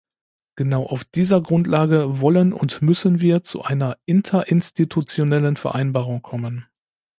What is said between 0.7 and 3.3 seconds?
auf dieser Grundlage wollen und müssen